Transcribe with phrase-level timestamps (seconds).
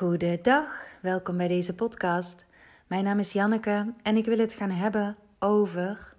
[0.00, 2.46] Goedendag, welkom bij deze podcast.
[2.86, 6.16] Mijn naam is Janneke en ik wil het gaan hebben over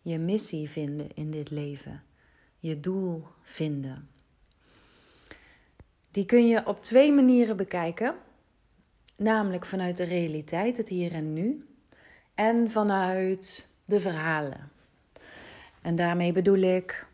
[0.00, 2.02] je missie vinden in dit leven.
[2.58, 4.08] Je doel vinden.
[6.10, 8.14] Die kun je op twee manieren bekijken.
[9.16, 11.66] Namelijk vanuit de realiteit, het hier en nu.
[12.34, 14.70] En vanuit de verhalen.
[15.82, 17.06] En daarmee bedoel ik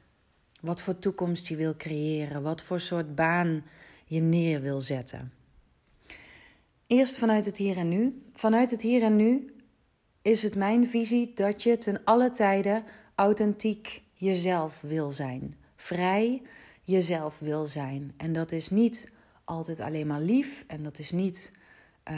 [0.61, 3.65] wat voor toekomst je wil creëren, wat voor soort baan
[4.05, 5.40] je neer wil zetten.
[6.91, 8.23] Eerst vanuit het hier en nu.
[8.33, 9.55] Vanuit het hier en nu
[10.23, 15.57] is het mijn visie dat je ten alle tijden authentiek jezelf wil zijn.
[15.77, 16.43] Vrij
[16.83, 18.15] jezelf wil zijn.
[18.17, 19.11] En dat is niet
[19.45, 21.53] altijd alleen maar lief en dat is niet
[22.11, 22.17] uh,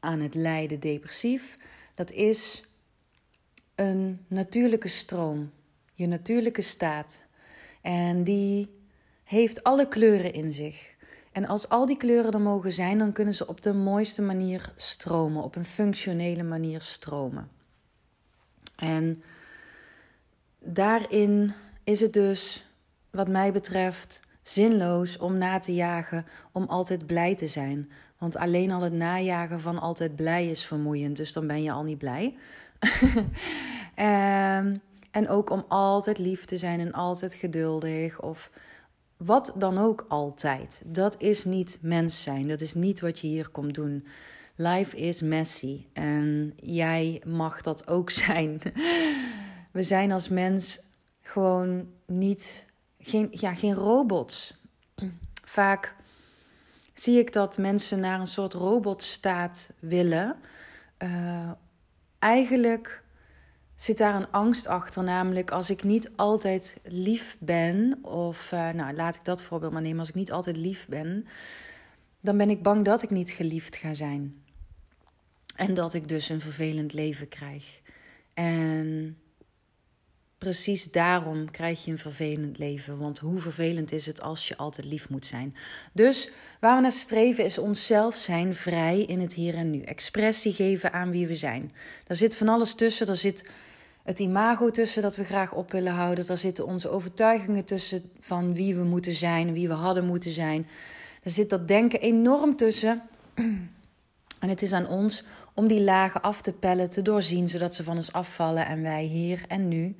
[0.00, 1.58] aan het lijden depressief.
[1.94, 2.64] Dat is
[3.74, 5.50] een natuurlijke stroom,
[5.94, 7.26] je natuurlijke staat.
[7.80, 8.68] En die
[9.24, 10.98] heeft alle kleuren in zich.
[11.32, 14.72] En als al die kleuren er mogen zijn, dan kunnen ze op de mooiste manier
[14.76, 17.48] stromen, op een functionele manier stromen.
[18.76, 19.22] En
[20.58, 22.66] daarin is het dus,
[23.10, 27.90] wat mij betreft, zinloos om na te jagen om altijd blij te zijn.
[28.18, 31.82] Want alleen al het najagen van altijd blij is vermoeiend, dus dan ben je al
[31.82, 32.36] niet blij.
[33.96, 34.80] um,
[35.20, 38.50] en ook om altijd lief te zijn en altijd geduldig of
[39.24, 40.82] wat dan ook altijd.
[40.86, 42.48] Dat is niet mens zijn.
[42.48, 44.06] Dat is niet wat je hier komt doen.
[44.56, 45.86] Life is messy.
[45.92, 48.60] En jij mag dat ook zijn.
[49.72, 50.80] We zijn als mens
[51.20, 52.66] gewoon niet.
[52.98, 54.58] Geen, ja, geen robots.
[55.44, 55.94] Vaak
[56.94, 60.36] zie ik dat mensen naar een soort robotstaat willen.
[60.98, 61.50] Uh,
[62.18, 62.99] eigenlijk
[63.80, 65.02] zit daar een angst achter.
[65.02, 69.82] Namelijk als ik niet altijd lief ben, of uh, nou laat ik dat voorbeeld maar
[69.82, 71.26] nemen, als ik niet altijd lief ben,
[72.20, 74.42] dan ben ik bang dat ik niet geliefd ga zijn.
[75.56, 77.80] En dat ik dus een vervelend leven krijg.
[78.34, 79.18] En
[80.38, 82.98] precies daarom krijg je een vervelend leven.
[82.98, 85.56] Want hoe vervelend is het als je altijd lief moet zijn?
[85.92, 86.30] Dus
[86.60, 89.80] waar we naar streven is onszelf zijn vrij in het hier en nu.
[89.80, 91.72] Expressie geven aan wie we zijn.
[92.04, 93.08] Daar zit van alles tussen.
[93.08, 93.44] Er zit
[94.10, 96.26] het imago tussen dat we graag op willen houden.
[96.26, 100.66] Daar zitten onze overtuigingen tussen van wie we moeten zijn, wie we hadden moeten zijn.
[101.22, 103.02] Er zit dat denken enorm tussen.
[104.40, 107.84] En het is aan ons om die lagen af te pellen, te doorzien, zodat ze
[107.84, 109.96] van ons afvallen en wij hier en nu,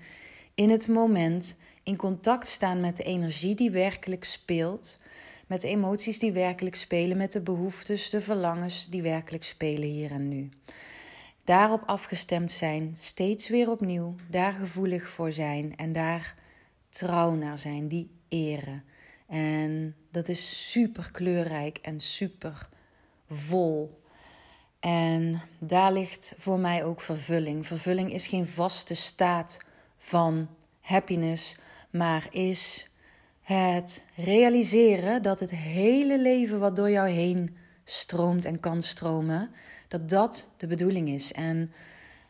[0.54, 4.98] in het moment, in contact staan met de energie die werkelijk speelt,
[5.46, 10.10] met de emoties die werkelijk spelen, met de behoeftes, de verlangens die werkelijk spelen hier
[10.10, 10.50] en nu
[11.50, 16.34] daarop afgestemd zijn, steeds weer opnieuw, daar gevoelig voor zijn en daar
[16.88, 18.84] trouw naar zijn, die eren.
[19.26, 22.68] En dat is super kleurrijk en super
[23.28, 24.00] vol.
[24.80, 27.66] En daar ligt voor mij ook vervulling.
[27.66, 29.58] Vervulling is geen vaste staat
[29.98, 30.48] van
[30.80, 31.56] happiness,
[31.90, 32.90] maar is
[33.42, 39.50] het realiseren dat het hele leven wat door jou heen stroomt en kan stromen,
[39.90, 41.32] dat dat de bedoeling is.
[41.32, 41.72] En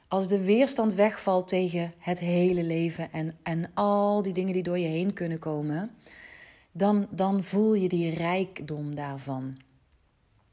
[0.08, 4.78] als de weerstand wegvalt tegen het hele leven en, en al die dingen die door
[4.78, 5.90] je heen kunnen komen,
[6.72, 9.58] dan, dan voel je die rijkdom daarvan.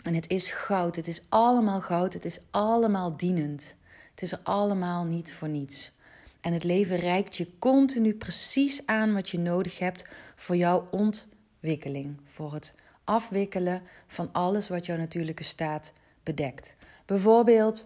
[0.03, 3.75] En het is goud, het is allemaal goud, het is allemaal dienend.
[4.11, 5.91] Het is allemaal niet voor niets.
[6.41, 12.17] En het leven reikt je continu precies aan wat je nodig hebt voor jouw ontwikkeling,
[12.23, 16.75] voor het afwikkelen van alles wat jouw natuurlijke staat bedekt.
[17.07, 17.85] Bijvoorbeeld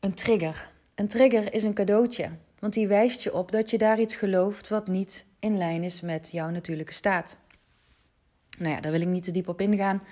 [0.00, 0.70] een trigger.
[0.94, 4.68] Een trigger is een cadeautje, want die wijst je op dat je daar iets gelooft
[4.68, 7.36] wat niet in lijn is met jouw natuurlijke staat.
[8.58, 10.02] Nou ja, daar wil ik niet te diep op ingaan.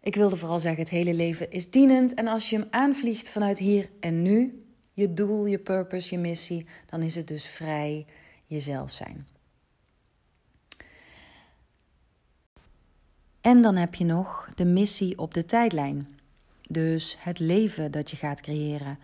[0.00, 2.14] Ik wilde vooral zeggen: het hele leven is dienend.
[2.14, 6.66] En als je hem aanvliegt vanuit hier en nu, je doel, je purpose, je missie,
[6.86, 8.06] dan is het dus vrij
[8.46, 9.26] jezelf zijn.
[13.40, 16.17] En dan heb je nog de missie op de tijdlijn.
[16.68, 18.98] Dus het leven dat je gaat creëren.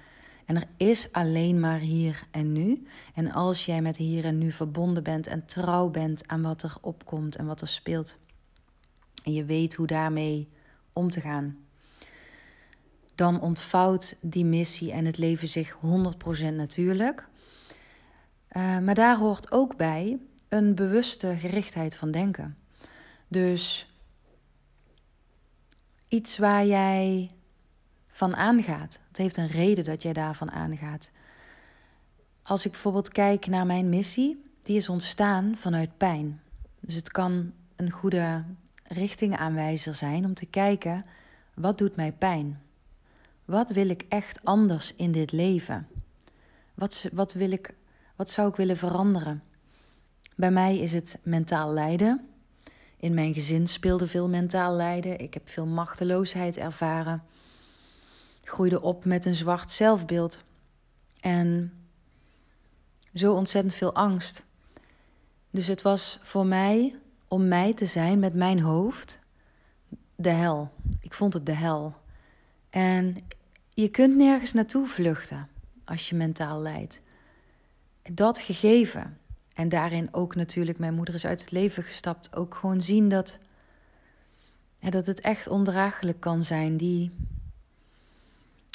[0.45, 2.87] En er is alleen maar hier en nu.
[3.15, 6.77] En als jij met hier en nu verbonden bent en trouw bent aan wat er
[6.81, 8.19] opkomt en wat er speelt.
[9.25, 10.49] En je weet hoe daarmee
[10.93, 11.59] om te gaan.
[13.15, 15.77] Dan ontvouwt die missie en het leven zich
[16.51, 17.29] 100% natuurlijk.
[18.57, 20.19] Uh, maar daar hoort ook bij
[20.49, 22.57] een bewuste gerichtheid van denken.
[23.29, 23.93] Dus
[26.09, 27.31] iets waar jij
[28.15, 29.01] van aangaat.
[29.09, 31.11] Het heeft een reden dat jij daarvan aangaat.
[32.43, 36.41] Als ik bijvoorbeeld kijk naar mijn missie, die is ontstaan vanuit pijn.
[36.81, 38.45] Dus het kan een goede
[38.85, 41.05] richtingaanwijzer zijn om te kijken
[41.55, 42.61] wat doet mij pijn?
[43.45, 45.89] Wat wil ik echt anders in dit leven?
[46.75, 47.75] Wat, wat, wil ik,
[48.17, 49.43] wat zou ik willen veranderen?
[50.37, 52.29] Bij mij is het mentaal lijden.
[52.97, 55.19] In mijn gezin speelde veel mentaal lijden.
[55.19, 57.23] Ik heb veel machteloosheid ervaren.
[58.49, 60.45] Groeide op met een zwart zelfbeeld.
[61.21, 61.73] En
[63.15, 64.45] zo ontzettend veel angst.
[65.51, 66.97] Dus het was voor mij
[67.29, 69.21] om mij te zijn met mijn hoofd
[70.15, 70.73] de hel.
[71.01, 71.95] Ik vond het de hel.
[72.71, 73.17] En
[73.69, 75.49] je kunt nergens naartoe vluchten
[75.85, 77.03] als je mentaal lijdt.
[78.03, 79.19] Dat gegeven.
[79.55, 82.37] En daarin ook natuurlijk, mijn moeder is uit het leven gestapt.
[82.37, 83.39] Ook gewoon zien dat,
[84.81, 86.77] dat het echt ondraaglijk kan zijn.
[86.77, 87.13] Die,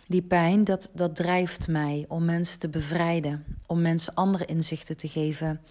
[0.09, 3.45] die pijn, dat, dat drijft mij om mensen te bevrijden.
[3.65, 5.61] Om mensen andere inzichten te geven.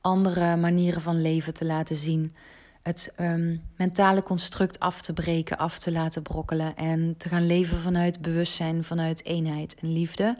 [0.00, 2.34] Andere manieren van leven te laten zien.
[2.82, 6.76] Het um, mentale construct af te breken, af te laten brokkelen.
[6.76, 10.38] En te gaan leven vanuit bewustzijn, vanuit eenheid en liefde.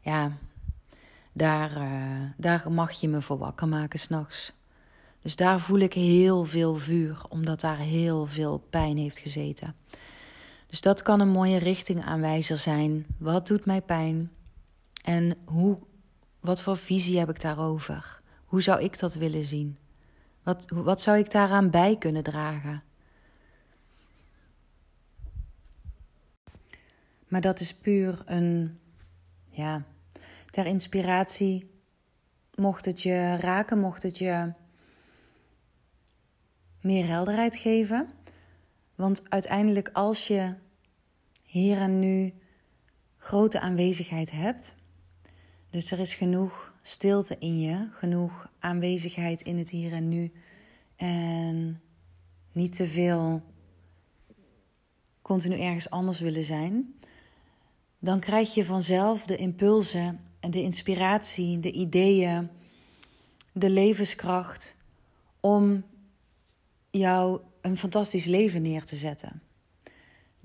[0.00, 0.32] Ja,
[1.32, 4.52] daar, uh, daar mag je me voor wakker maken s'nachts.
[5.22, 9.74] Dus daar voel ik heel veel vuur, omdat daar heel veel pijn heeft gezeten.
[10.74, 13.06] Dus dat kan een mooie richtingaanwijzer zijn.
[13.18, 14.30] Wat doet mij pijn?
[15.04, 15.78] En hoe,
[16.40, 18.20] wat voor visie heb ik daarover?
[18.44, 19.78] Hoe zou ik dat willen zien?
[20.42, 22.82] Wat, wat zou ik daaraan bij kunnen dragen?
[27.28, 28.78] Maar dat is puur een,
[29.50, 29.84] ja,
[30.50, 31.70] ter inspiratie.
[32.54, 34.52] Mocht het je raken, mocht het je
[36.80, 38.08] meer helderheid geven.
[38.94, 40.62] Want uiteindelijk, als je
[41.54, 42.32] hier en nu
[43.16, 44.74] grote aanwezigheid hebt,
[45.70, 50.32] dus er is genoeg stilte in je, genoeg aanwezigheid in het hier en nu.
[50.96, 51.80] En
[52.52, 53.42] niet te veel
[55.22, 56.94] continu ergens anders willen zijn,
[57.98, 62.48] dan krijg je vanzelf de impulsen en de inspiratie, de ideeën,
[63.52, 64.76] de levenskracht
[65.40, 65.84] om
[66.90, 69.42] jou een fantastisch leven neer te zetten.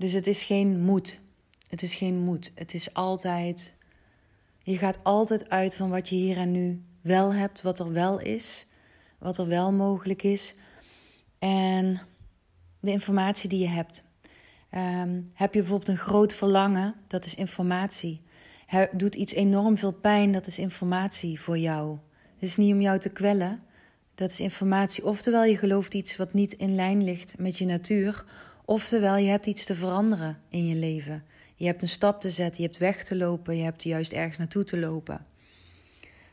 [0.00, 1.20] Dus het is geen moed.
[1.68, 2.52] Het is geen moed.
[2.54, 3.76] Het is altijd.
[4.62, 8.20] Je gaat altijd uit van wat je hier en nu wel hebt, wat er wel
[8.20, 8.66] is,
[9.18, 10.54] wat er wel mogelijk is.
[11.38, 12.00] En
[12.80, 14.04] de informatie die je hebt.
[14.74, 18.20] Um, heb je bijvoorbeeld een groot verlangen, dat is informatie
[18.92, 21.98] doet iets enorm veel pijn, dat is informatie voor jou.
[22.34, 23.60] Het is niet om jou te kwellen,
[24.14, 25.04] dat is informatie.
[25.04, 28.24] Oftewel je gelooft iets wat niet in lijn ligt met je natuur,
[28.70, 31.24] oftewel je hebt iets te veranderen in je leven.
[31.54, 34.38] Je hebt een stap te zetten, je hebt weg te lopen, je hebt juist ergens
[34.38, 35.26] naartoe te lopen.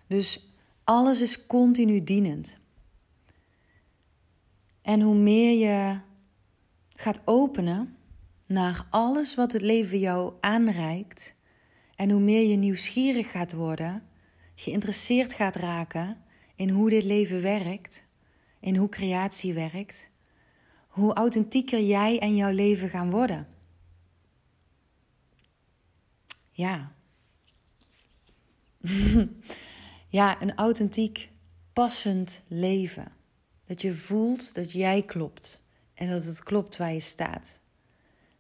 [0.08, 0.54] Dus
[0.84, 2.58] alles is continu dienend.
[4.82, 6.00] En hoe meer je
[6.96, 7.98] gaat openen
[8.46, 11.36] naar alles wat het leven jou aanreikt,
[11.96, 14.04] en hoe meer je nieuwsgierig gaat worden,
[14.56, 16.18] geïnteresseerd gaat raken
[16.56, 18.04] in hoe dit leven werkt,
[18.60, 20.10] in hoe creatie werkt,
[20.98, 23.48] hoe authentieker jij en jouw leven gaan worden.
[26.52, 26.92] Ja.
[30.20, 31.30] ja, een authentiek,
[31.74, 33.12] passend leven.
[33.66, 35.62] Dat je voelt dat jij klopt
[35.94, 37.60] en dat het klopt waar je staat.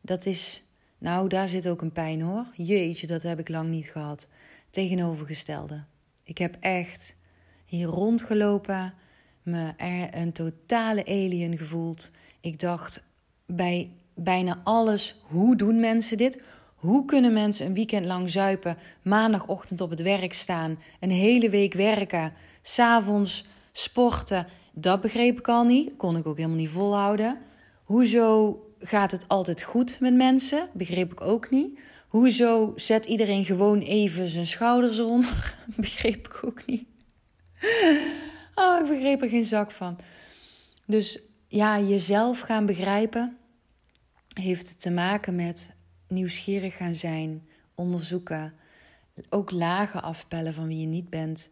[0.01, 0.63] Dat is
[0.97, 2.45] nou, daar zit ook een pijn hoor.
[2.55, 4.27] Jeetje, dat heb ik lang niet gehad.
[4.69, 5.83] Tegenovergestelde.
[6.23, 7.15] Ik heb echt
[7.65, 8.93] hier rondgelopen,
[9.43, 12.11] me er een totale alien gevoeld.
[12.47, 13.03] Ik dacht
[13.45, 16.43] bij bijna alles: hoe doen mensen dit?
[16.75, 21.73] Hoe kunnen mensen een weekend lang zuipen, maandagochtend op het werk staan, een hele week
[21.73, 24.47] werken, s'avonds sporten?
[24.73, 27.37] Dat begreep ik al niet, kon ik ook helemaal niet volhouden.
[27.83, 30.69] Hoezo gaat het altijd goed met mensen?
[30.73, 31.79] Begreep ik ook niet.
[32.07, 35.55] Hoezo zet iedereen gewoon even zijn schouders eronder?
[35.75, 36.87] Begreep ik ook niet.
[38.55, 39.97] Oh, ik begreep er geen zak van.
[40.85, 41.26] Dus
[41.57, 43.37] ja, jezelf gaan begrijpen
[44.33, 45.73] heeft te maken met
[46.07, 48.53] nieuwsgierig gaan zijn, onderzoeken,
[49.29, 51.49] ook lagen afpellen van wie je niet bent.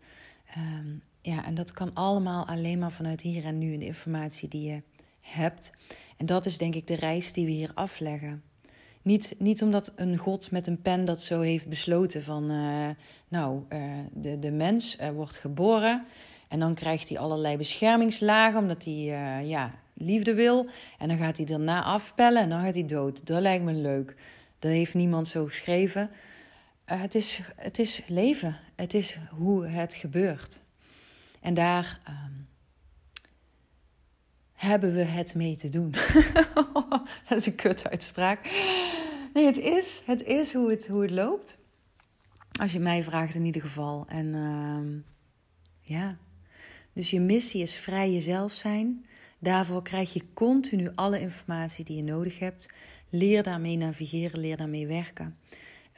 [0.50, 0.88] Ehm,
[1.22, 4.82] ja, en dat kan allemaal alleen maar vanuit hier en nu, de informatie die je
[5.22, 5.72] hebt.
[6.18, 8.44] En dat is denk ik de reis die we hier afleggen.
[9.02, 12.88] Niet, niet omdat een God met een pen dat zo heeft besloten van, uh,
[13.28, 13.82] nou, uh,
[14.14, 16.06] de, de mens uh, wordt geboren
[16.48, 18.94] en dan krijgt hij allerlei beschermingslagen omdat hij
[19.44, 20.70] ja, liefde wil.
[20.98, 23.26] En dan gaat hij daarna afpellen en dan gaat hij dood.
[23.26, 24.16] Dat lijkt me leuk.
[24.60, 26.10] Dat heeft niemand zo geschreven.
[26.86, 28.60] het, is, het is leven.
[28.76, 30.64] Het is hoe het gebeurt.
[31.42, 32.32] En daar ehm,
[34.54, 35.92] hebben we het mee te doen.
[37.28, 38.40] dat is een kut uitspraak.
[39.34, 41.58] Nee, het is, het is hoe, het, hoe het loopt.
[42.60, 44.06] Als je mij vraagt in ieder geval.
[44.08, 45.02] En uh,
[45.82, 46.18] ja,
[46.94, 49.06] dus je missie is vrij jezelf zijn.
[49.40, 52.70] Daarvoor krijg je continu alle informatie die je nodig hebt.
[53.10, 55.38] Leer daarmee navigeren, leer daarmee werken.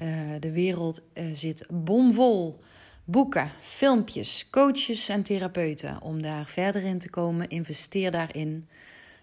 [0.02, 2.60] Uh, de wereld uh, zit bomvol
[3.08, 6.02] boeken, filmpjes, coaches en therapeuten.
[6.02, 8.68] Om daar verder in te komen, investeer daarin.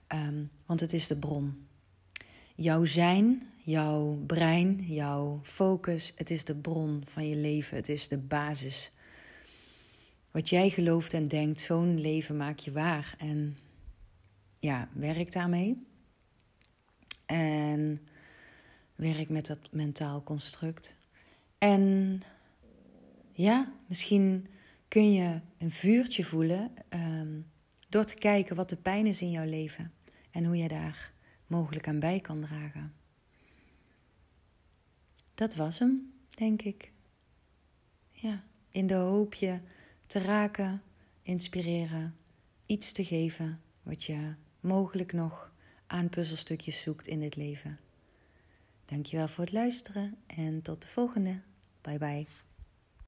[0.09, 1.67] Um, want het is de bron.
[2.55, 7.77] Jouw zijn, jouw brein, jouw focus, het is de bron van je leven.
[7.77, 8.91] Het is de basis.
[10.31, 13.15] Wat jij gelooft en denkt, zo'n leven maak je waar.
[13.19, 13.57] En
[14.65, 15.87] ja, werk daarmee.
[17.27, 18.07] En
[18.95, 20.97] werk met dat mentaal construct.
[21.59, 22.23] En
[23.33, 24.47] ja, misschien
[24.89, 27.47] kun je een vuurtje voelen um,
[27.89, 29.93] door te kijken wat de pijn is in jouw leven
[30.31, 31.13] en hoe je daar
[31.47, 32.95] mogelijk aan bij kan dragen.
[35.35, 36.93] Dat was hem, denk ik.
[38.11, 39.59] Ja, in de hoop je
[40.07, 40.83] te raken,
[41.23, 42.17] inspireren,
[42.67, 45.53] iets te geven wat je mogelijk nog
[45.87, 47.79] aan puzzelstukjes zoekt in dit leven.
[48.85, 51.41] Dankjewel voor het luisteren en tot de volgende.
[51.81, 52.27] Bye bye.